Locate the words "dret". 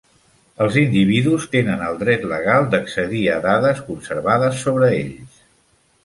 1.99-2.23